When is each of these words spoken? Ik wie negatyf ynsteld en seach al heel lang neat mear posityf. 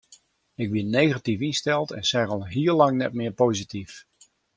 Ik 0.63 0.69
wie 0.71 0.83
negatyf 0.93 1.41
ynsteld 1.49 1.89
en 1.97 2.05
seach 2.11 2.31
al 2.35 2.47
heel 2.55 2.75
lang 2.81 2.95
neat 2.97 3.13
mear 3.17 3.37
posityf. 3.41 3.91